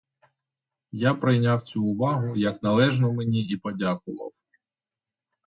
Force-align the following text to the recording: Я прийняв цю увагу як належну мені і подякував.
Я 1.01 1.13
прийняв 1.13 1.61
цю 1.61 1.85
увагу 1.85 2.35
як 2.35 2.63
належну 2.63 3.11
мені 3.13 3.41
і 3.45 3.57
подякував. 3.57 4.31